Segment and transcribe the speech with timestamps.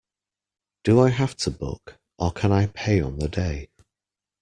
[0.83, 3.69] Do I have to book, or can I pay on the day?